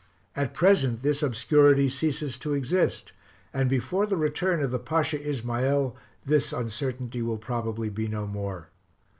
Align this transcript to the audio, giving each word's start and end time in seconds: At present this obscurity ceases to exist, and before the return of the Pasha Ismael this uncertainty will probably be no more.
At 0.35 0.55
present 0.55 1.03
this 1.03 1.21
obscurity 1.21 1.87
ceases 1.87 2.39
to 2.39 2.55
exist, 2.55 3.13
and 3.53 3.69
before 3.69 4.07
the 4.07 4.17
return 4.17 4.59
of 4.63 4.71
the 4.71 4.79
Pasha 4.79 5.21
Ismael 5.21 5.95
this 6.25 6.51
uncertainty 6.51 7.21
will 7.21 7.37
probably 7.37 7.89
be 7.89 8.07
no 8.07 8.25
more. 8.25 8.69